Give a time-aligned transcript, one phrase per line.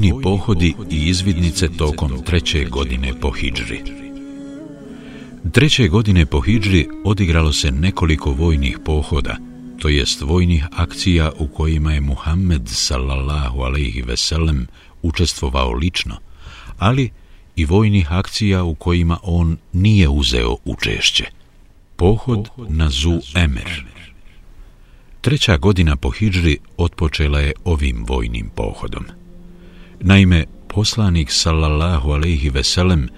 [0.00, 3.80] Vojni pohodi i izvidnice tokom treće godine po Hidžri
[5.52, 9.36] Treće godine po Hidžri odigralo se nekoliko vojnih pohoda,
[9.78, 14.66] to jest vojnih akcija u kojima je Muhammed sallallahu alaihi veselem
[15.02, 16.16] učestvovao lično,
[16.78, 17.10] ali
[17.56, 21.24] i vojnih akcija u kojima on nije uzeo učešće.
[21.96, 23.84] Pohod na Zu Emer
[25.20, 29.19] Treća godina po Hidžri otpočela je ovim vojnim pohodom.
[30.00, 33.08] Naime, poslanik sallallahu alaihi veselem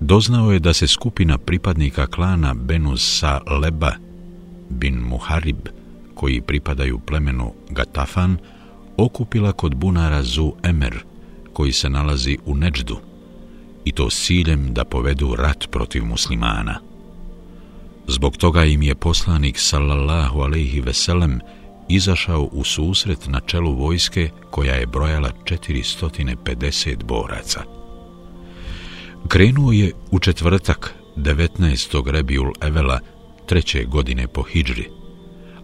[0.00, 3.92] doznao je da se skupina pripadnika klana Benusa Leba
[4.70, 5.68] bin Muharib,
[6.14, 8.36] koji pripadaju plemenu Gatafan,
[8.96, 11.04] okupila kod bunara Zu Emer,
[11.52, 12.96] koji se nalazi u Neđdu,
[13.84, 16.80] i to s ciljem da povedu rat protiv muslimana.
[18.08, 21.40] Zbog toga im je poslanik sallallahu alaihi veselem
[21.88, 27.62] izašao u susret na čelu vojske koja je brojala 450 boraca.
[29.28, 32.10] Krenuo je u četvrtak 19.
[32.10, 33.00] Rebiul Evela
[33.46, 34.88] treće godine po Hidžri,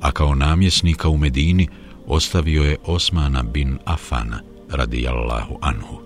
[0.01, 1.69] a kao namjesnika u Medini
[2.07, 6.01] ostavio je Osmana bin Afana radijallahu anhu.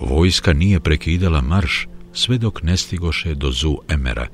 [0.00, 4.26] Vojska nije prekidala marš sve dok ne stigoše do Zu Emera,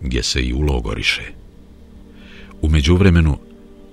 [0.00, 1.32] gdje se i ulogoriše.
[2.62, 3.38] U međuvremenu,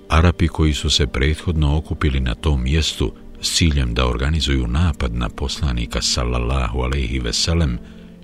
[0.08, 5.28] Arapi koji su se prethodno okupili na tom mjestu s ciljem da organizuju napad na
[5.28, 7.78] poslanika sallallahu alaihi veselem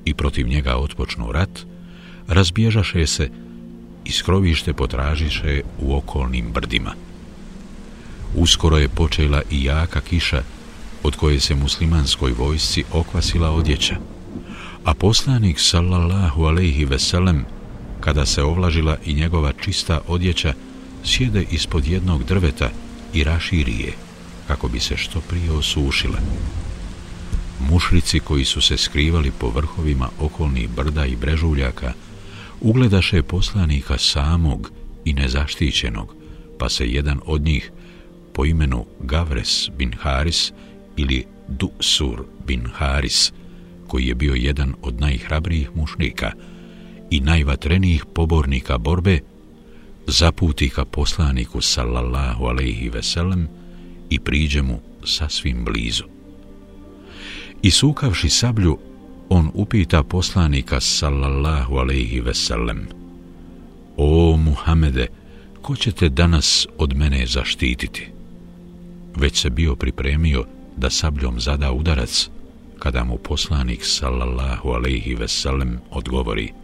[0.05, 1.61] i protiv njega otpočnu rat,
[2.29, 3.31] razbježaše se
[4.05, 6.95] i skrovište potražiše u okolnim brdima.
[8.35, 10.43] Uskoro je počela i jaka kiša
[11.03, 13.97] od koje se muslimanskoj vojsci okvasila odjeća,
[14.85, 17.45] a poslanik sallallahu alaihi veselem
[18.01, 20.53] kada se ovlažila i njegova čista odjeća,
[21.05, 22.71] sjede ispod jednog drveta
[23.15, 23.93] i raširi je,
[24.47, 26.19] kako bi se što prije osušile.
[27.71, 31.93] Mušrici koji su se skrivali po vrhovima okolnih brda i brežuljaka,
[32.61, 34.71] ugledaše poslanika samog
[35.05, 36.15] i nezaštićenog,
[36.59, 37.71] pa se jedan od njih,
[38.33, 40.53] po imenu Gavres bin Haris
[40.97, 43.33] ili Dusur bin Haris,
[43.87, 46.33] koji je bio jedan od najhrabrijih mušnika,
[47.11, 49.21] i najvatrenijih pobornika borbe,
[50.07, 53.49] zaputi ka poslaniku sallallahu alaihi veselem
[54.11, 56.05] i priđe mu sasvim blizu.
[57.63, 58.79] I sukavši sablju,
[59.29, 62.89] on upita poslanika sallallahu alaihi veselem
[63.97, 65.07] O Muhamede,
[65.63, 68.09] ko će te danas od mene zaštititi?
[69.17, 70.45] Već se bio pripremio
[70.77, 72.29] da sabljom zada udarac,
[72.79, 76.53] kada mu poslanik sallallahu alaihi veselem odgovori–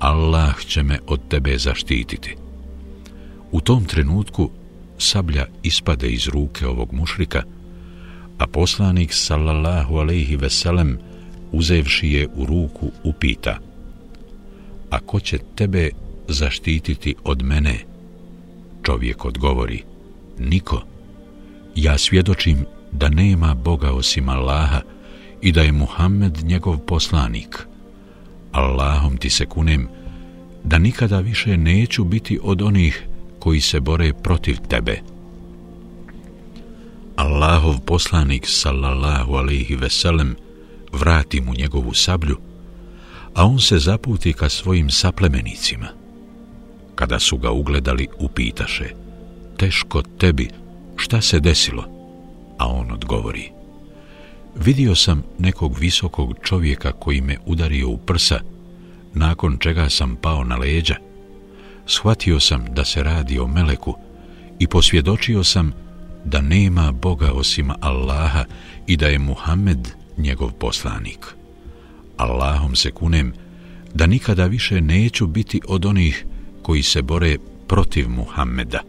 [0.00, 2.36] Allah će me od tebe zaštititi.
[3.52, 4.50] U tom trenutku
[4.98, 7.42] sablja ispade iz ruke ovog mušrika,
[8.38, 10.98] a poslanik sallallahu alaihi veselem
[11.52, 13.58] uzevši je u ruku upita
[14.90, 15.90] A ko će tebe
[16.28, 17.78] zaštititi od mene?
[18.82, 19.82] Čovjek odgovori
[20.38, 20.82] Niko.
[21.74, 24.80] Ja svjedočim da nema Boga osim Allaha
[25.42, 27.69] i da je Muhammed njegov poslanik.
[28.52, 29.88] Allahom ti se kunem
[30.64, 33.06] da nikada više neću biti od onih
[33.38, 35.00] koji se bore protiv tebe.
[37.16, 40.36] Allahov poslanik sallallahu alaihi veselem
[40.92, 42.36] vrati mu njegovu sablju,
[43.34, 45.88] a on se zaputi ka svojim saplemenicima.
[46.94, 48.90] Kada su ga ugledali, upitaše,
[49.56, 50.48] teško tebi,
[50.96, 51.84] šta se desilo?
[52.58, 53.50] A on odgovori,
[54.56, 58.40] vidio sam nekog visokog čovjeka koji me udario u prsa,
[59.14, 60.96] nakon čega sam pao na leđa.
[61.86, 63.94] Shvatio sam da se radi o meleku
[64.58, 65.72] i posvjedočio sam
[66.24, 68.44] da nema Boga osim Allaha
[68.86, 69.88] i da je Muhammed
[70.18, 71.26] njegov poslanik.
[72.16, 73.32] Allahom se kunem
[73.94, 76.26] da nikada više neću biti od onih
[76.62, 77.36] koji se bore
[77.66, 78.80] protiv Muhammeda.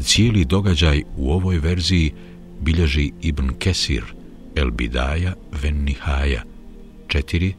[0.00, 2.12] Cijeli događaj u ovoj verziji
[2.62, 4.04] bilježi Ibn Kesir,
[4.54, 6.42] El Bidaja Ven Nihaja,
[7.06, 7.52] 4,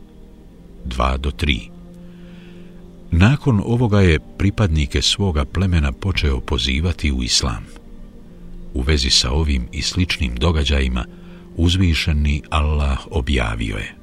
[0.85, 1.69] 2 do 3.
[3.11, 7.65] Nakon ovoga je pripadnike svoga plemena počeo pozivati u islam.
[8.73, 11.06] U vezi sa ovim i sličnim događajima
[11.56, 14.02] uzvišeni Allah objavio je.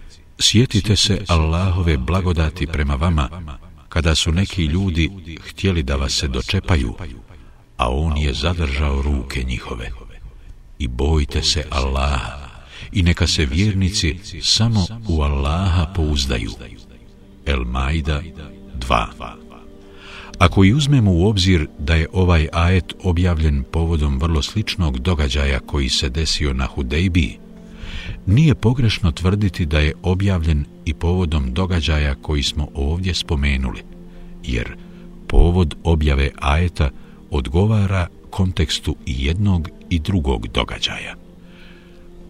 [0.41, 3.29] sjetite se Allahove blagodati prema vama,
[3.89, 5.09] kada su neki ljudi
[5.49, 6.93] htjeli da vas se dočepaju,
[7.77, 9.91] a on je zadržao ruke njihove.
[10.79, 12.51] I bojte se Allaha,
[12.91, 16.51] i neka se vjernici samo u Allaha pouzdaju.
[17.45, 18.21] El Maida
[18.89, 19.05] 2
[20.37, 25.89] Ako i uzmemo u obzir da je ovaj ajet objavljen povodom vrlo sličnog događaja koji
[25.89, 27.39] se desio na Hudejbiji,
[28.25, 33.81] nije pogrešno tvrditi da je objavljen i povodom događaja koji smo ovdje spomenuli,
[34.43, 34.75] jer
[35.27, 36.89] povod objave ajeta
[37.31, 41.15] odgovara kontekstu i jednog i drugog događaja.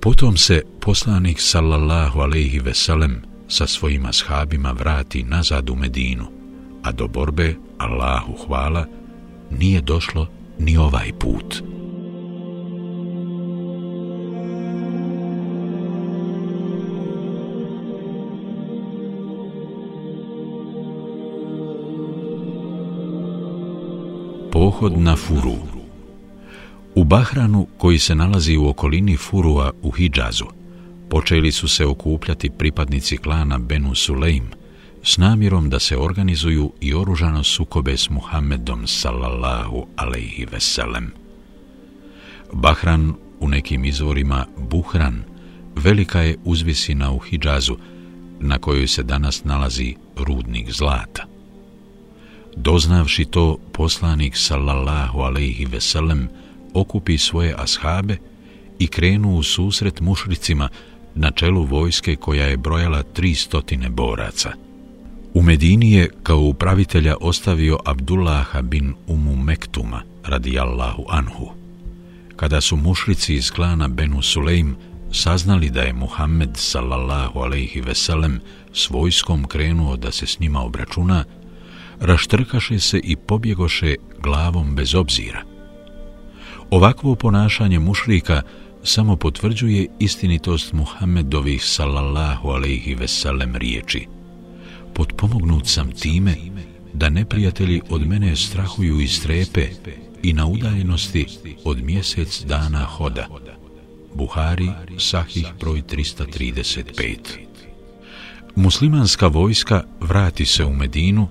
[0.02, 6.26] Potom se poslanik sallallahu alejhi ve sellem sa svojim ashabima vrati nazad u Medinu,
[6.84, 8.86] a do borbe Allahu hvala
[9.52, 10.28] nije došlo
[10.60, 11.64] ni ovaj put.
[24.72, 25.56] Pohod na Furu
[26.96, 30.46] U Bahranu, koji se nalazi u okolini Furua u Hidžazu,
[31.10, 34.44] počeli su se okupljati pripadnici klana Benu Sulejm
[35.04, 41.12] s namjerom da se organizuju i oružano sukobe s Muhammedom sallallahu alaihi veselem.
[42.54, 45.24] Bahran, u nekim izvorima Buhran,
[45.76, 47.78] velika je uzvisina u Hidžazu,
[48.40, 51.31] na kojoj se danas nalazi rudnik zlata.
[52.56, 56.30] Doznavši to, poslanik sallallahu alaihi veselem
[56.74, 58.18] okupi svoje ashabe
[58.80, 60.70] i krenu u susret mušricima
[61.16, 64.52] na čelu vojske koja je brojala tri stotine boraca.
[65.34, 71.50] U Medini je kao upravitelja ostavio Abdullaha bin Umu Mektuma radijallahu Anhu.
[72.36, 74.74] Kada su mušrici iz klana Benu Sulejm
[75.12, 78.40] saznali da je Muhammed sallallahu alaihi veselem
[78.74, 81.24] s vojskom krenuo da se s njima obračuna,
[82.02, 85.44] raštrkaše se i pobjegoše glavom bez obzira.
[86.70, 88.42] Ovakvo ponašanje mušrika
[88.84, 94.08] samo potvrđuje istinitost Muhammedovih sallallahu alaihi veselem riječi.
[94.94, 96.36] Potpomognut sam time
[96.94, 99.68] da neprijatelji od mene strahuju i strepe
[100.24, 101.26] i na udaljenosti
[101.64, 103.28] od mjesec dana hoda.
[104.16, 107.18] Buhari, Sahih, broj 335.
[108.56, 111.28] Muslimanska vojska vrati se u Medinu,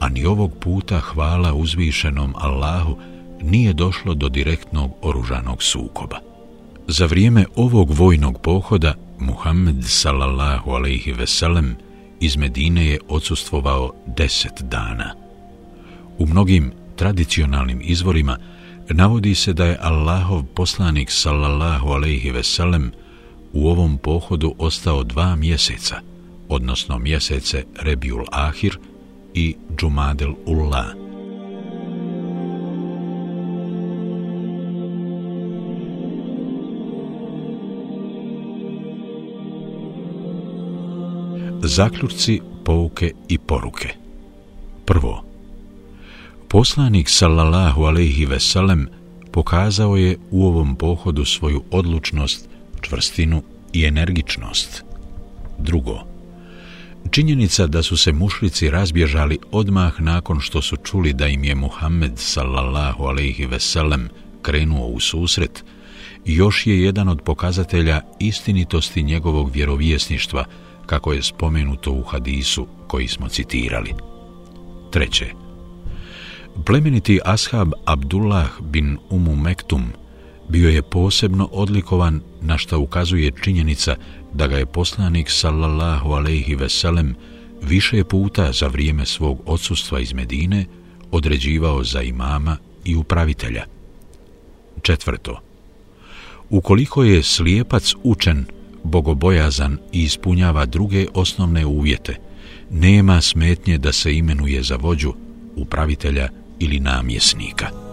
[0.00, 2.96] a ni ovog puta hvala uzvišenom Allahu
[3.42, 6.18] nije došlo do direktnog oružanog sukoba.
[6.86, 11.76] Za vrijeme ovog vojnog pohoda Muhammed sallallahu alejhi ve sellem
[12.20, 15.14] iz Medine je odsustvovao deset dana.
[16.18, 18.38] U mnogim tradicionalnim izvorima
[18.90, 22.92] navodi se da je Allahov poslanik sallallahu alejhi ve sellem
[23.52, 26.00] u ovom pohodu ostao dva mjeseca,
[26.48, 28.78] odnosno mjesece Rebiul Ahir
[29.34, 30.84] i Džumadel Ulla.
[41.62, 43.88] Zaključci, pouke i poruke
[44.84, 45.24] Prvo,
[46.48, 48.88] poslanik sallallahu alaihi veselem
[49.32, 52.48] pokazao je u ovom pohodu svoju odlučnost,
[52.80, 54.84] čvrstinu i energičnost.
[55.58, 55.98] Drugo,
[57.10, 62.12] činjenica da su se mušlici razbježali odmah nakon što su čuli da im je Muhammed
[62.16, 64.08] sallallahu alaihi veselem
[64.42, 65.64] krenuo u susret,
[66.24, 70.44] još je jedan od pokazatelja istinitosti njegovog vjerovjesništva,
[70.86, 73.94] kako je spomenuto u hadisu koji smo citirali.
[74.92, 75.26] Treće,
[76.66, 79.82] plemeniti ashab Abdullah bin Umu Mektum
[80.48, 83.96] bio je posebno odlikovan na što ukazuje činjenica
[84.34, 87.14] da ga je poslanik sallallahu alejhi ve sellem
[87.62, 90.66] više puta za vrijeme svog odsustva iz Medine
[91.10, 93.64] određivao za imama i upravitelja.
[94.82, 95.40] Četvrto,
[96.50, 98.44] ukoliko je slijepac učen
[98.84, 102.16] bogobojazan i ispunjava druge osnovne uvjete,
[102.70, 105.12] nema smetnje da se imenuje za vođu,
[105.56, 107.87] upravitelja ili namjesnika.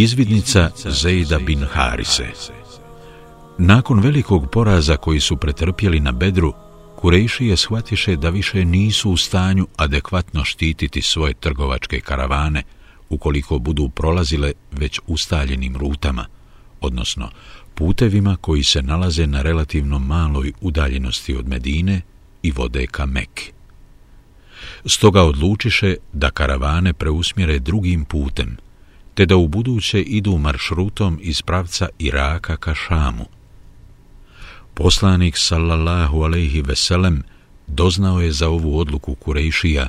[0.00, 2.26] Izvidnica Zejda bin Harise
[3.58, 6.52] Nakon velikog poraza koji su pretrpjeli na Bedru,
[6.96, 12.62] Kurejšije shvatiše da više nisu u stanju adekvatno štititi svoje trgovačke karavane
[13.08, 16.26] ukoliko budu prolazile već ustaljenim rutama,
[16.80, 17.30] odnosno
[17.74, 22.00] putevima koji se nalaze na relativno maloj udaljenosti od Medine
[22.42, 23.52] i vode ka Mekke.
[24.86, 28.56] Stoga odlučiše da karavane preusmjere drugim putem,
[29.14, 33.26] te da u buduće idu maršrutom iz pravca Iraka ka Šamu.
[34.74, 37.22] Poslanik sallallahu alejhi ve sellem
[37.66, 39.88] doznao je za ovu odluku Kurejšija,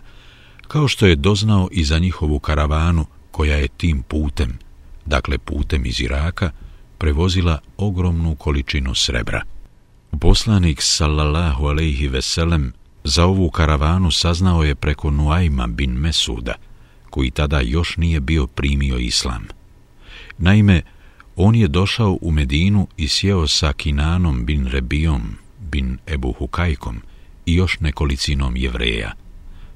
[0.67, 4.59] kao što je doznao i za njihovu karavanu koja je tim putem,
[5.05, 6.51] dakle putem iz Iraka,
[6.97, 9.41] prevozila ogromnu količinu srebra.
[10.19, 12.73] Poslanik sallallahu alejhi ve sellem
[13.03, 16.53] za ovu karavanu saznao je preko Nuajma bin Mesuda,
[17.11, 19.47] koji tada još nije bio primio islam.
[20.37, 20.81] Naime,
[21.35, 25.21] on je došao u Medinu i sjeo sa Kinanom bin Rebijom
[25.59, 27.01] bin Ebu Hukajkom
[27.45, 29.11] i još nekolicinom jevreja.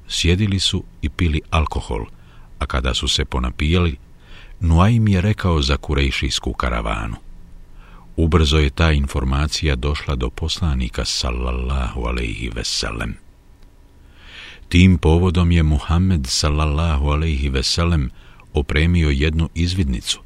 [0.07, 2.05] Sjedili su i pili alkohol,
[2.59, 3.97] a kada su se ponapijali,
[4.59, 7.15] Nuaim je rekao za kurejšijsku karavanu.
[8.15, 13.24] Ubrzo je ta informacija došla do poslanika sallallahu alaihi veselem.
[14.69, 18.09] Tim povodom je Muhammed sallallahu alaihi veselem
[18.53, 20.19] opremio jednu izvidnicu,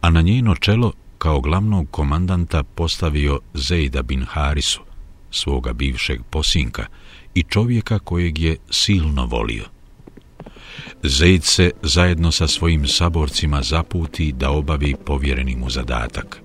[0.00, 4.80] a na njeno čelo kao glavnog komandanta postavio Zejda bin Harisu,
[5.30, 6.86] svoga bivšeg posinka
[7.34, 9.64] i čovjeka kojeg je silno volio.
[11.02, 16.42] Zejd se zajedno sa svojim saborcima zaputi da obavi povjereni mu zadatak,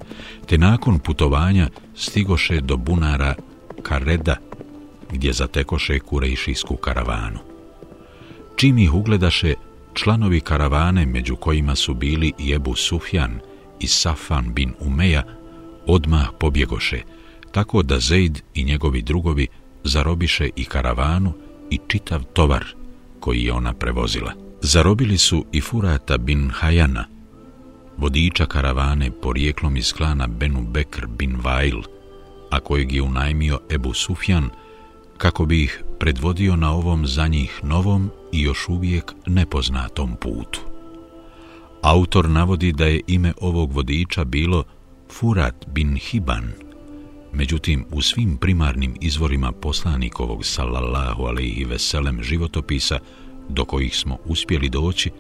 [0.48, 3.36] te nakon putovanja stigoše do bunara
[3.84, 4.36] Kareda,
[5.14, 7.40] gdje zatekoše kurejšijsku karavanu.
[8.56, 9.54] Čim ih ugledaše,
[9.94, 13.40] članovi karavane, među kojima su bili i Ebu Sufjan
[13.80, 15.24] i Safan bin Umeja,
[15.86, 17.02] odmah pobjegoše,
[17.52, 19.48] tako da Zeid i njegovi drugovi
[19.84, 21.34] zarobiše i karavanu
[21.70, 22.66] i čitav tovar
[23.20, 24.34] koji je ona prevozila.
[24.62, 27.06] Zarobili su i Furata bin Hajana,
[27.98, 31.82] vodiča karavane porijeklom iz klana Benu Bekr bin Vail,
[32.50, 34.50] a kojeg je unajmio Ebu Sufjan,
[35.24, 40.60] kako bi ih predvodio na ovom za njih novom i još uvijek nepoznatom putu.
[41.82, 44.64] Autor navodi da je ime ovog vodiča bilo
[45.12, 46.52] Furat bin Hiban,
[47.34, 53.00] međutim u svim primarnim izvorima poslanikovog sallallahu alaihi veselem životopisa
[53.50, 55.12] do kojih smo uspjeli doći,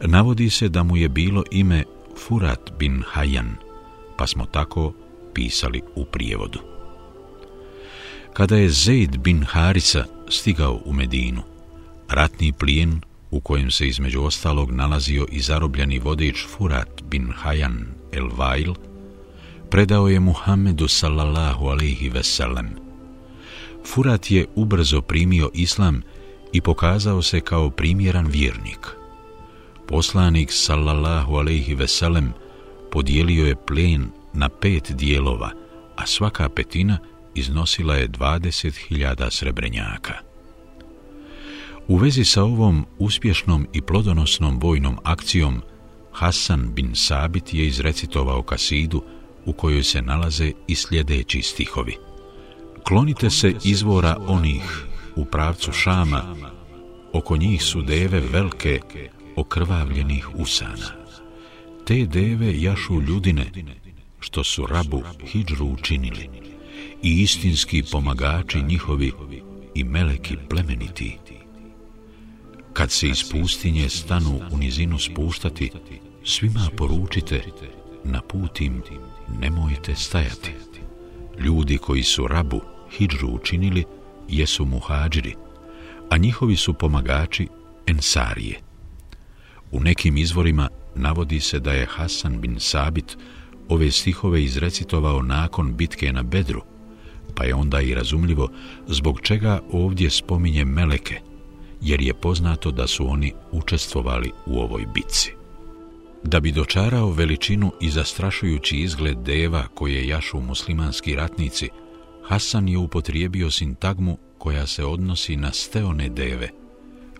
[0.00, 1.84] navodi se da mu je bilo ime
[2.26, 3.56] Furat bin Hajan,
[4.16, 4.92] pa smo tako
[5.34, 6.79] pisali u prijevodu.
[8.32, 11.42] Kada je Zaid bin Harisa stigao u Medinu,
[12.08, 18.28] ratni plijen u kojem se između ostalog nalazio i zarobljeni vodič Furat bin Hajan el
[18.36, 18.74] Vail,
[19.70, 22.68] predao je Muhammedu sallallahu alaihi veselem.
[23.86, 26.02] Furat je ubrzo primio islam
[26.52, 28.86] i pokazao se kao primjeran vjernik.
[29.88, 32.32] Poslanik sallallahu alaihi veselem
[32.90, 35.50] podijelio je plen na pet dijelova,
[35.96, 36.98] a svaka petina
[37.40, 40.14] iznosila je 20.000 srebrenjaka.
[41.88, 45.62] U vezi sa ovom uspješnom i plodonosnom vojnom akcijom,
[46.12, 49.02] Hasan bin Sabit je izrecitovao kasidu
[49.44, 51.96] u kojoj se nalaze i sljedeći stihovi.
[52.84, 54.84] Klonite se izvora onih
[55.16, 56.22] u pravcu Šama,
[57.12, 58.80] oko njih su deve velike
[59.36, 60.90] okrvavljenih usana.
[61.86, 63.46] Te deve jašu ljudine,
[64.20, 66.28] što su rabu hijđru učinili,
[67.02, 69.12] i istinski pomagači njihovi
[69.74, 71.18] i meleki plemeniti.
[72.72, 75.70] Kad se iz pustinje stanu u nizinu spuštati,
[76.24, 77.42] svima poručite,
[78.04, 78.82] na putim
[79.40, 80.52] nemojte stajati.
[81.38, 83.84] Ljudi koji su rabu hijđru učinili,
[84.28, 85.34] jesu muhađiri,
[86.10, 87.48] a njihovi su pomagači
[87.86, 88.60] ensarije.
[89.70, 93.16] U nekim izvorima navodi se da je Hasan bin Sabit
[93.68, 96.62] ove stihove izrecitovao nakon bitke na Bedru,
[97.40, 98.48] pa je onda i razumljivo
[98.86, 101.20] zbog čega ovdje spominje Meleke,
[101.80, 105.32] jer je poznato da su oni učestvovali u ovoj bitci.
[106.24, 111.68] Da bi dočarao veličinu i zastrašujući izgled deva koje jašu muslimanski ratnici,
[112.28, 116.48] Hasan je upotrijebio sintagmu koja se odnosi na steone deve,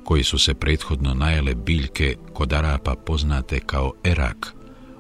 [0.05, 4.55] koji su se prethodno najele biljke kod Arapa poznate kao erak,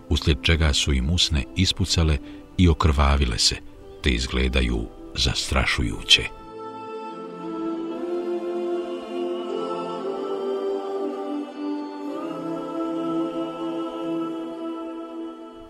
[0.08, 2.18] uslijed čega su im usne ispucale
[2.58, 3.56] i okrvavile se,
[4.02, 6.22] te izgledaju zastrašujuće.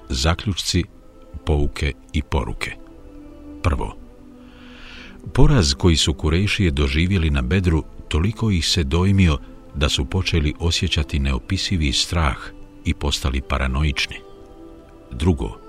[0.09, 0.85] Zaključci,
[1.45, 2.77] pouke i poruke.
[3.63, 3.97] Prvo,
[5.35, 9.39] Poraz koji su Kurešije doživjeli na bedru toliko ih se dojmio
[9.75, 12.37] da su počeli osjećati neopisivi strah
[12.85, 14.17] i postali paranoični.
[15.11, 15.60] Drugo,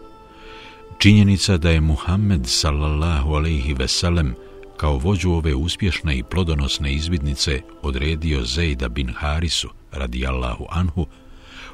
[1.02, 4.36] činjenica da je Muhammed sallallahu alaihi veselem
[4.78, 11.06] kao vođu ove uspješne i plodonosne izvidnice odredio Zejda bin Harisu, radi Allahu Anhu,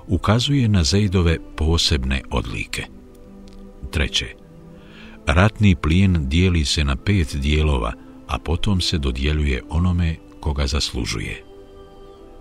[0.08, 2.84] ukazuje na Zejdove posebne odlike.
[3.92, 4.36] Treće,
[5.26, 7.94] ratni plijen dijeli se na pet dijelova,
[8.28, 11.44] a potom se dodjeljuje onome koga zaslužuje.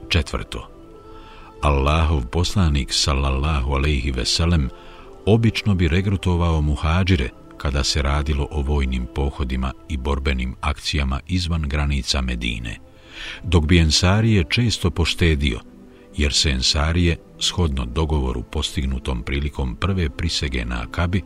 [0.09, 0.69] Četvrto,
[1.63, 4.71] Allahov poslanik sallallahu alejhi ve sellem
[5.27, 12.21] obično bi regrutovao muhađire kada se radilo o vojnim pohodima i borbenim akcijama izvan granica
[12.21, 12.79] Medine,
[13.43, 15.61] dok bi Ensarije često poštedio,
[16.17, 21.23] jer se Ensarije, shodno dogovoru postignutom prilikom prve prisege na Akabi,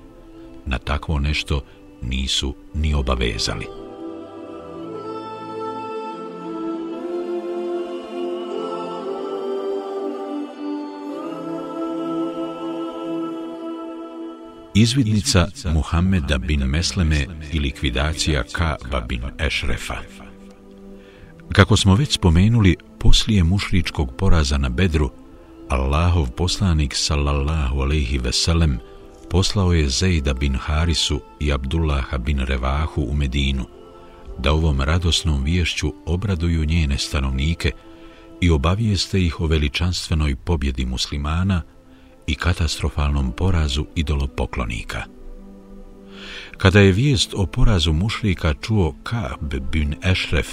[0.66, 1.64] na takvo nešto
[2.02, 3.89] nisu ni obavezali.
[14.74, 19.96] Izvidnica Muhammeda bin Mesleme i likvidacija Kaaba bin Ešrefa.
[21.52, 25.10] Kako smo već spomenuli, poslije mušričkog poraza na Bedru,
[25.68, 28.78] Allahov poslanik sallallahu alaihi veselem
[29.30, 33.64] poslao je Zejda bin Harisu i Abdullaha bin Revahu u Medinu,
[34.38, 37.70] da ovom radosnom viješću obraduju njene stanovnike
[38.40, 41.62] i obavijeste ih o veličanstvenoj pobjedi muslimana
[42.30, 45.02] i katastrofalnom porazu idolopoklonika.
[46.56, 50.49] Kada je vijest o porazu mušlika čuo Ka'b bin Ešref,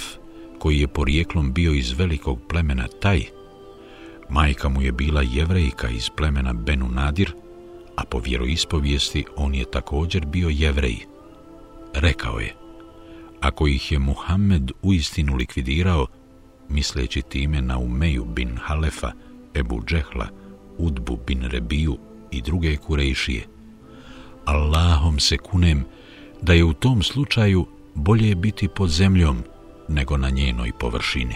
[0.58, 3.22] koji je porijeklom bio iz velikog plemena Taj,
[4.30, 7.32] majka mu je bila jevrejka iz plemena Benu Nadir,
[7.96, 10.98] a po vjeroispovijesti on je također bio jevrej.
[11.94, 12.54] Rekao je,
[13.40, 16.06] ako ih je Muhammed uistinu likvidirao,
[16.68, 19.12] misleći time na Umeju bin Halefa,
[19.54, 20.47] Ebu Džehla,
[20.78, 21.98] Udbu bin Rebiju
[22.30, 23.46] i druge kurejšije.
[24.44, 25.84] Allahom se kunem
[26.42, 29.42] da je u tom slučaju bolje biti pod zemljom
[29.88, 31.34] nego na njenoj površini.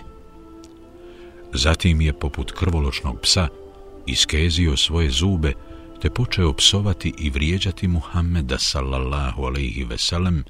[1.52, 3.48] Zatim je poput krvoločnog psa
[4.06, 5.52] iskezio svoje zube
[6.02, 10.44] te počeo psovati i vrijeđati Muhammeda sallallahu alaihi veselem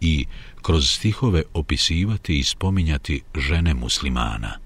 [0.00, 0.26] i
[0.62, 4.58] kroz stihove opisivati i spominjati žene muslimana.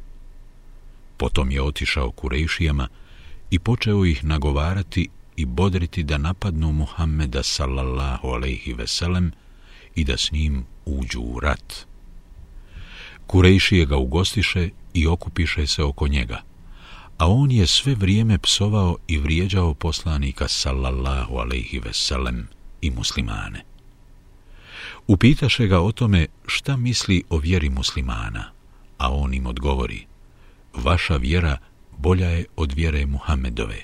[1.17, 2.89] Potom je otišao kurejšijama
[3.51, 9.33] i počeo ih nagovarati i bodriti da napadnu Muhammeda sallallahu alaihi veselem
[9.95, 11.87] i da s njim uđu u rat.
[13.27, 16.43] Kurejšije ga ugostiše i okupiše se oko njega,
[17.19, 22.49] a on je sve vrijeme psovao i vrijeđao poslanika sallallahu alaihi veselem
[22.81, 23.65] i muslimane.
[25.07, 28.51] Upitaše ga o tome šta misli o vjeri muslimana,
[28.99, 30.07] a on im odgovori,
[30.75, 31.59] vaša vjera
[31.99, 33.81] bolja je od vjere Muhammedove.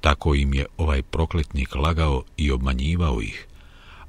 [0.00, 3.46] Tako im je ovaj prokletnik lagao i obmanjivao ih,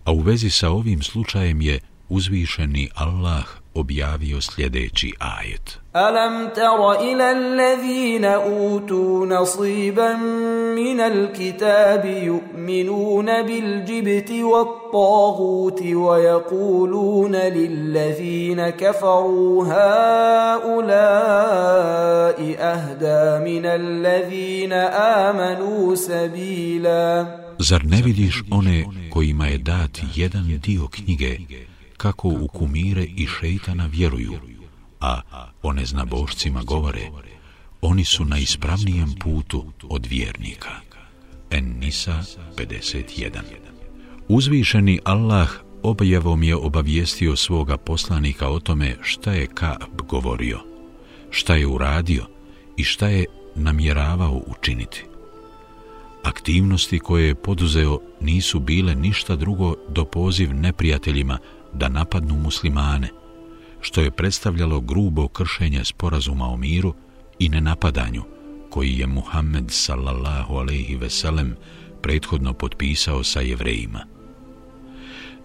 [0.06, 1.80] a u vezi sa ovim slučajem je
[2.10, 5.80] uzvišeni Allah objavio sljedeći ajet.
[5.94, 10.20] Alam tara ila allazina utu nasiban
[10.76, 20.94] min alkitabi yu'minuna bil jibti wat taguti wa yaquluna lillazina kafaru haulai
[22.74, 24.90] ahda min allazina
[25.28, 27.26] amanu sabila.
[27.60, 31.38] Zar ne vidiš one kojima je dat jedan dio knjige
[32.04, 34.34] kako u kumire i šeitana vjeruju,
[35.00, 35.22] a
[35.62, 37.10] o neznabošcima govore,
[37.82, 40.70] oni su na ispravnijem putu od vjernika.
[41.52, 42.24] En Nisa
[42.58, 43.42] 51
[44.28, 45.50] Uzvišeni Allah
[45.84, 50.60] objavom je obavijestio svoga poslanika o tome šta je Kaab govorio,
[51.30, 52.26] šta je uradio
[52.78, 55.06] i šta je namjeravao učiniti.
[56.24, 61.38] Aktivnosti koje je poduzeo nisu bile ništa drugo do poziv neprijateljima
[61.74, 63.10] da napadnu muslimane,
[63.82, 66.94] što je predstavljalo grubo kršenje sporazuma o miru
[67.40, 68.24] i nenapadanju
[68.70, 71.56] koji je Muhammed sallallahu alaihi veselem
[72.02, 74.06] prethodno potpisao sa jevrejima.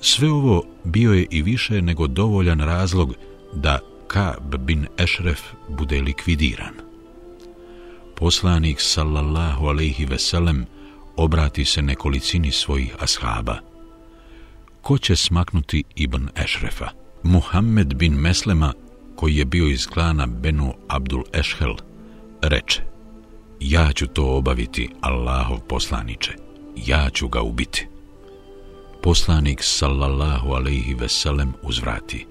[0.00, 3.14] Sve ovo bio je i više nego dovoljan razlog
[3.54, 6.74] da Ka'b bin Ešref bude likvidiran.
[8.16, 10.66] Poslanik sallallahu alaihi veselem
[11.16, 13.58] obrati se nekolicini svojih ashaba–
[14.88, 16.88] ko će smaknuti Ibn Ešrefa.
[17.22, 18.72] Muhammed bin Meslema,
[19.16, 21.74] koji je bio iz klana Benu Abdul Ešhel,
[22.42, 22.82] reče,
[23.60, 26.32] ja ću to obaviti, Allahov poslaniče,
[26.86, 27.86] ja ću ga ubiti.
[29.02, 32.26] Poslanik sallallahu alaihi veselem uzvrati,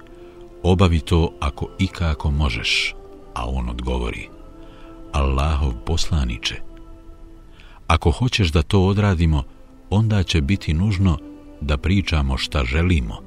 [0.63, 2.95] obavi to ako i kako možeš,
[3.33, 4.29] a on odgovori,
[5.11, 6.55] Allahov poslaniče,
[7.87, 9.43] ako hoćeš da to odradimo,
[9.89, 11.17] onda će biti nužno
[11.61, 13.21] da pričamo šta želimo.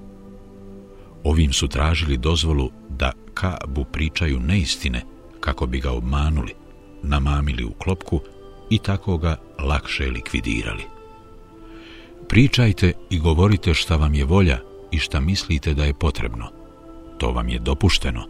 [1.25, 5.03] Ovim su tražili dozvolu da Kabu pričaju neistine
[5.41, 6.55] kako bi ga obmanuli,
[7.03, 8.21] namamili u klopku
[8.71, 10.83] i tako ga lakše likvidirali.
[12.29, 14.59] Pričajte i govorite šta vam je volja
[14.91, 16.51] i šta mislite da je potrebno.
[17.19, 18.27] To vam je dopušteno,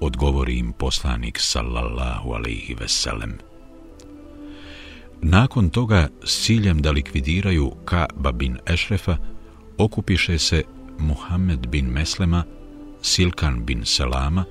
[0.00, 3.38] odgovori im poslanik sallallahu alaihi veselem.
[5.22, 9.16] Nakon toga, s ciljem da likvidiraju Ka'ba bin Ešrefa,
[9.84, 10.62] okupiše se
[10.98, 12.44] Muhammed bin Meslema,
[13.02, 14.44] Silkan bin Selama,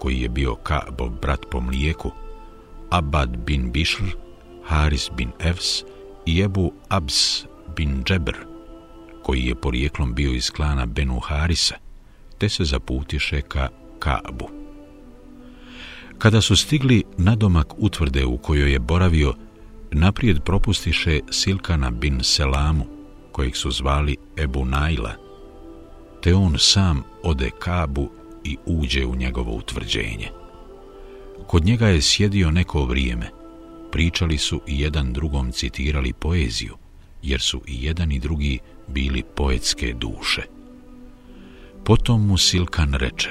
[0.00, 2.12] koji je bio Ka'bov brat po mlijeku,
[2.90, 4.04] Abad bin Bišr,
[4.64, 5.82] Haris bin Evs
[6.26, 7.44] i Ebu Abs
[7.76, 8.36] bin Džebr,
[9.22, 11.74] koji je porijeklom bio iz klana Benu Harisa,
[12.38, 14.48] te se zaputiše ka Ka'bu.
[16.18, 19.34] Kada su stigli na domak utvrde u kojoj je boravio,
[19.90, 22.84] naprijed propustiše Silkana bin Selamu,
[23.34, 25.12] kojeg su zvali Ebu Naila,
[26.22, 28.10] te on sam ode Kabu
[28.44, 30.28] i uđe u njegovo utvrđenje.
[31.46, 33.30] Kod njega je sjedio neko vrijeme,
[33.92, 36.76] pričali su i jedan drugom citirali poeziju,
[37.22, 40.42] jer su i jedan i drugi bili poetske duše.
[41.84, 43.30] Potom mu Silkan reče,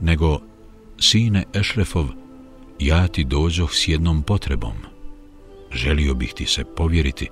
[0.00, 0.40] nego,
[0.98, 2.06] sine Ešrefov,
[2.78, 4.74] ja ti dođoh s jednom potrebom.
[5.72, 7.28] Želio bih ti se povjeriti,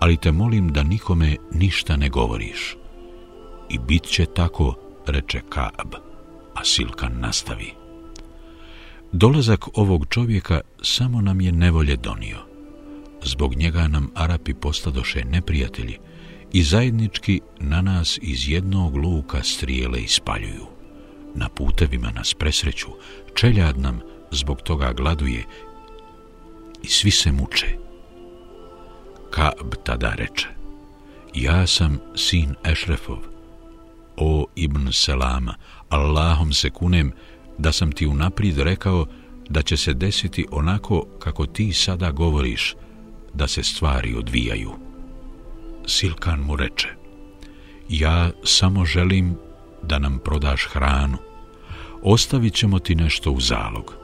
[0.00, 2.76] ali te molim da nikome ništa ne govoriš.
[3.70, 4.74] I bit će tako,
[5.06, 5.94] reče Kaab,
[6.54, 7.72] a Silkan nastavi.
[9.12, 12.38] Dolazak ovog čovjeka samo nam je nevolje donio.
[13.22, 15.98] Zbog njega nam Arapi postadoše neprijatelji
[16.52, 20.66] i zajednički na nas iz jednog luka strijele ispaljuju.
[21.34, 22.88] Na putevima nas presreću,
[23.34, 25.44] čeljad nam zbog toga gladuje
[26.82, 27.85] i svi se muče.
[29.30, 30.48] Kaab tada reče,
[31.34, 33.18] ja sam sin Ešrefov,
[34.16, 35.54] o Ibn Selama,
[35.88, 37.12] Allahom se kunem
[37.58, 39.06] da sam ti unaprijed rekao
[39.48, 42.74] da će se desiti onako kako ti sada govoriš,
[43.34, 44.72] da se stvari odvijaju.
[45.86, 46.88] Silkan mu reče,
[47.88, 49.36] ja samo želim
[49.82, 51.18] da nam prodaš hranu,
[52.02, 53.94] ostavit ćemo ti nešto u zalog,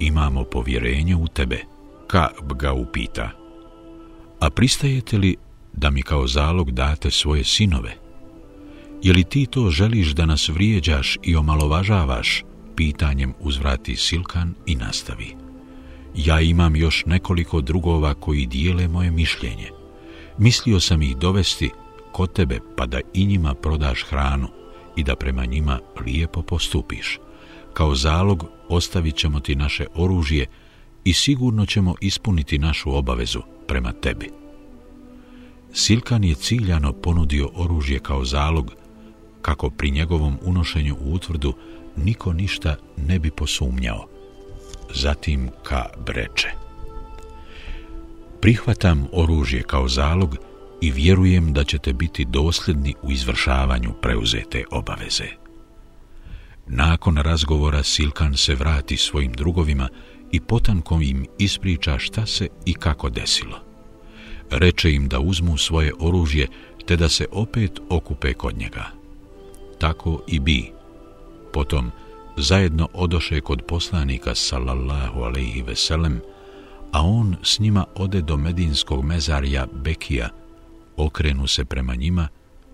[0.00, 1.58] imamo povjerenje u tebe.
[2.06, 3.30] Kaab ga upita,
[4.44, 5.36] a pristajete li
[5.72, 7.96] da mi kao zalog date svoje sinove?
[9.02, 12.44] Je li ti to želiš da nas vrijeđaš i omalovažavaš?
[12.76, 15.36] Pitanjem uzvrati Silkan i nastavi.
[16.14, 19.70] Ja imam još nekoliko drugova koji dijele moje mišljenje.
[20.38, 21.70] Mislio sam ih dovesti
[22.12, 24.48] kod tebe pa da i njima prodaš hranu
[24.96, 27.18] i da prema njima lijepo postupiš.
[27.72, 30.46] Kao zalog ostavit ćemo ti naše oružje
[31.04, 34.30] i sigurno ćemo ispuniti našu obavezu prema tebi.
[35.72, 38.72] Silkan je ciljano ponudio oružje kao zalog
[39.42, 41.54] kako pri njegovom unošenju u utvrdu
[41.96, 44.08] niko ništa ne bi posumnjao.
[44.94, 46.48] Zatim ka breče.
[48.40, 50.36] Prihvatam oružje kao zalog
[50.80, 55.28] i vjerujem da ćete biti dosljedni u izvršavanju preuzete obaveze.
[56.66, 59.88] Nakon razgovora Silkan se vrati svojim drugovima
[60.34, 63.58] i potankom im ispriča šta se i kako desilo.
[64.50, 66.48] Reče im da uzmu svoje oružje
[66.86, 69.04] te da se opet okupe kod njega
[69.84, 70.72] tako i bi.
[71.52, 71.90] Potom
[72.36, 76.20] zajedno odoše kod poslanika sallallahu alaihi veselem,
[76.92, 80.28] a on s njima ode do medinskog mezarja Bekija,
[80.96, 82.28] okrenu se prema njima,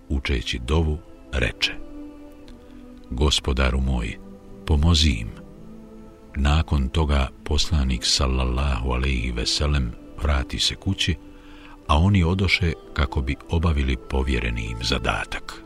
[0.09, 0.99] učeći dovu,
[1.33, 1.73] reče
[3.11, 4.19] Gospodaru moj,
[4.67, 5.40] pomozi im.
[6.37, 11.15] Nakon toga poslanik sallallahu alaihi veselem vrati se kući,
[11.87, 15.63] a oni odoše kako bi obavili povjereni im zadatak.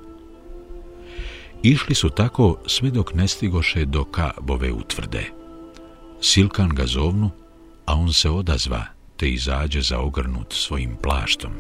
[1.62, 5.30] Išli su tako sve dok ne stigoše do Kabove utvrde.
[6.20, 7.30] Silkan ga zovnu,
[7.86, 8.84] a on se odazva,
[9.16, 11.52] te izađe za ogrnut svojim plaštom.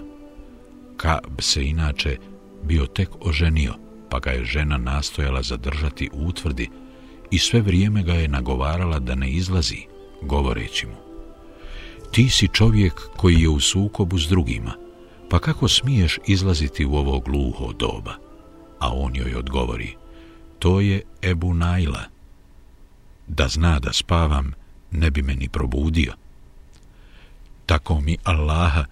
[0.96, 2.16] Kab se inače
[2.62, 3.74] bio tek oženio,
[4.10, 6.68] pa ga je žena nastojala zadržati u utvrdi
[7.34, 9.86] i sve vrijeme ga je nagovarala da ne izlazi,
[10.22, 10.96] govoreći mu.
[12.10, 14.74] Ti si čovjek koji je u sukobu s drugima,
[15.30, 18.24] pa kako smiješ izlaziti u ovo gluho doba?
[18.84, 19.96] a on joj odgovori,
[20.58, 22.04] to je Ebu Najla.
[23.26, 24.52] Da zna da spavam,
[24.90, 26.12] ne bi me ni probudio.
[27.66, 28.84] Tako mi Allaha,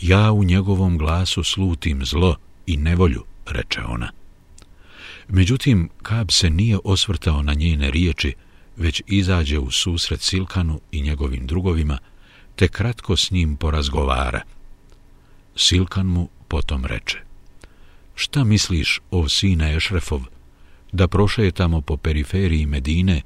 [0.00, 4.10] ja u njegovom glasu slutim zlo i nevolju, reče ona.
[5.28, 8.34] Međutim, Kab se nije osvrtao na njene riječi,
[8.76, 11.98] već izađe u susret Silkanu i njegovim drugovima,
[12.56, 14.40] te kratko s njim porazgovara.
[15.56, 17.26] Silkan mu potom reče
[18.16, 20.22] šta misliš, o sine Ešrefov,
[20.92, 23.22] da prošetamo po periferiji Medine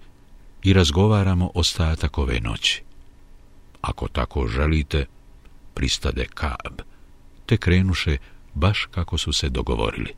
[0.63, 2.83] i razgovaramo ostatak ove noći.
[3.81, 5.07] Ako tako želite,
[5.75, 6.81] pristade Kab,
[7.47, 8.17] te krenuše
[8.55, 10.15] baš kako su se dogovorili.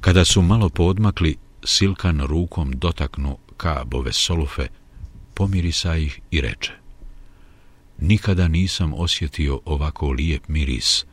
[0.00, 4.68] Kada su malo podmakli, Silkan rukom dotaknu kabove solufe,
[5.34, 6.72] pomirisa ih i reče
[7.98, 11.04] Nikada nisam osjetio ovako lijep miris,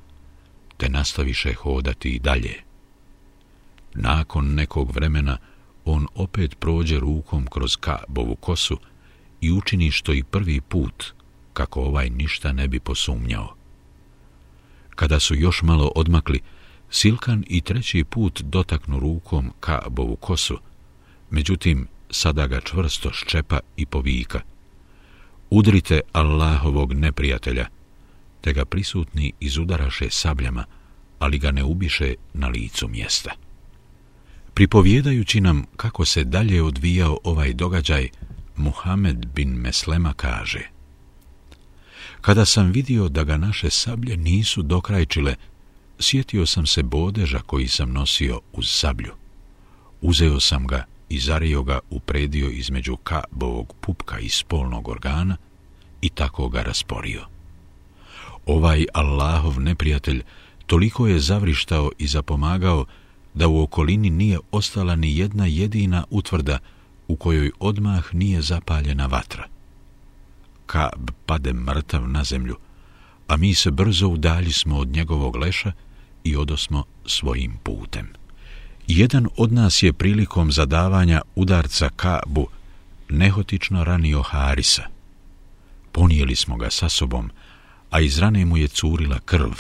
[0.78, 2.56] te nastaviše hodati i dalje.
[3.94, 5.38] Nakon nekog vremena
[5.86, 8.78] on opet prođe rukom kroz kabovu kosu
[9.42, 11.14] i učini što i prvi put,
[11.54, 13.56] kako ovaj ništa ne bi posumnjao.
[14.96, 16.40] Kada su još malo odmakli,
[16.96, 20.58] Silkan i treći put dotaknu rukom Kaabovu kosu,
[21.30, 24.42] međutim, sada ga čvrsto ščepa i povika.
[25.50, 27.68] Udrite Allahovog neprijatelja,
[28.42, 30.66] te ga prisutni izudaraše sabljama,
[31.20, 33.32] ali ga ne ubiše na licu mjesta.
[34.54, 38.10] Pripovjedajući nam kako se dalje odvijao ovaj događaj,
[38.56, 40.70] Muhammed bin Meslema kaže
[42.22, 45.36] Kada sam vidio da ga naše sablje nisu dokrajčile,
[46.04, 49.12] sjetio sam se bodeža koji sam nosio uz sablju.
[50.02, 55.38] Uzeo sam ga i zario ga upredio između kabovog pupka i spolnog organa
[56.02, 57.22] i tako ga rasporio.
[58.46, 60.24] Ovaj Allahov neprijatelj
[60.66, 62.86] toliko je zavrištao i zapomagao
[63.34, 66.60] da u okolini nije ostala ni jedna jedina utvrda
[67.08, 69.48] u kojoj odmah nije zapaljena vatra.
[70.66, 72.56] Kab pade mrtav na zemlju,
[73.28, 75.72] a mi se brzo udalji smo od njegovog leša
[76.24, 78.08] i odosmo svojim putem.
[78.88, 82.48] Jedan od nas je prilikom zadavanja udarca Kabu
[83.10, 84.84] nehotično ranio Harisa.
[85.92, 87.32] Ponijeli smo ga sa sobom,
[87.90, 89.52] a iz rane mu je curila krv.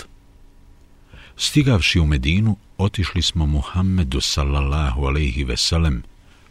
[1.38, 6.04] Stigavši u Medinu, otišli smo Muhammedu sallallahu alaihi veselem,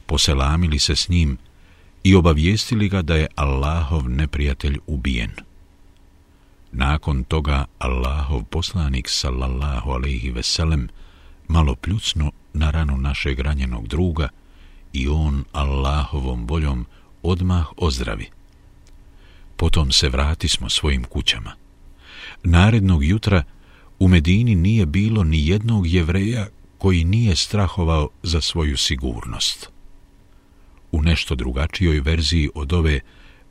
[0.06, 1.38] poselamili se s njim
[2.04, 5.30] i obavijestili ga da je Allahov neprijatelj ubijen.
[6.72, 10.88] Nakon toga Allahov poslanik sallallahu alaihi veselem
[11.48, 14.28] malo pljucno na ranu našeg ranjenog druga
[14.92, 16.86] i on Allahovom voljom
[17.22, 18.30] odmah ozdravi.
[19.56, 21.52] Potom se vrati smo svojim kućama.
[22.42, 23.42] Narednog jutra
[23.98, 26.46] u Medini nije bilo ni jednog jevreja
[26.78, 29.70] koji nije strahovao za svoju sigurnost.
[30.92, 33.00] U nešto drugačijoj verziji od ove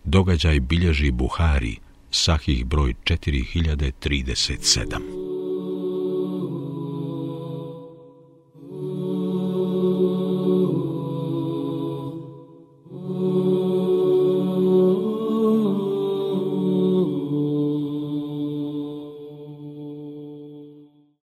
[0.03, 1.77] događaj bilježi Buhari,
[2.11, 5.40] sahih broj 4037.